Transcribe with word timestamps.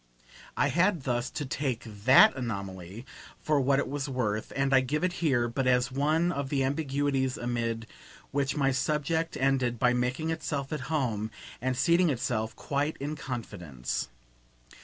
I 0.57 0.69
had 0.69 1.03
thus 1.03 1.29
to 1.29 1.45
take 1.45 1.83
THAT 1.85 2.35
anomaly 2.35 3.05
for 3.37 3.61
what 3.61 3.77
it 3.77 3.87
was 3.87 4.09
worth, 4.09 4.51
and 4.55 4.73
I 4.73 4.79
give 4.79 5.03
it 5.03 5.13
here 5.21 5.47
but 5.47 5.67
as 5.67 5.91
one 5.91 6.31
of 6.31 6.49
the 6.49 6.63
ambiguities 6.63 7.37
amid 7.37 7.85
which 8.31 8.57
my 8.57 8.71
subject 8.71 9.37
ended 9.37 9.77
by 9.77 9.93
making 9.93 10.31
itself 10.31 10.73
at 10.73 10.79
home 10.89 11.29
and 11.61 11.77
seating 11.77 12.09
itself 12.09 12.55
quite 12.55 12.97
in 12.99 13.15
confidence. 13.15 14.09